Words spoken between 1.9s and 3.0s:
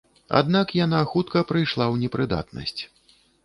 ў непрыдатнасць.